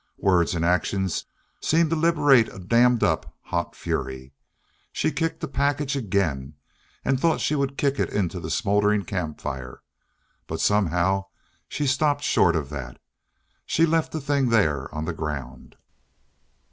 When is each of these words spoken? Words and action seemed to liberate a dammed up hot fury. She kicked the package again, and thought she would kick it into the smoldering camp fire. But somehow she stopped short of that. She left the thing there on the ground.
Words 0.17 0.55
and 0.55 0.65
action 0.65 1.07
seemed 1.61 1.91
to 1.91 1.95
liberate 1.95 2.51
a 2.51 2.57
dammed 2.57 3.03
up 3.03 3.37
hot 3.43 3.75
fury. 3.75 4.33
She 4.91 5.11
kicked 5.11 5.41
the 5.41 5.47
package 5.47 5.95
again, 5.95 6.55
and 7.05 7.19
thought 7.19 7.39
she 7.39 7.53
would 7.53 7.77
kick 7.77 7.99
it 7.99 8.09
into 8.09 8.39
the 8.39 8.49
smoldering 8.49 9.05
camp 9.05 9.39
fire. 9.39 9.83
But 10.47 10.59
somehow 10.59 11.25
she 11.67 11.85
stopped 11.85 12.23
short 12.23 12.55
of 12.55 12.69
that. 12.71 12.99
She 13.67 13.85
left 13.85 14.11
the 14.11 14.19
thing 14.19 14.49
there 14.49 14.91
on 14.91 15.05
the 15.05 15.13
ground. 15.13 15.75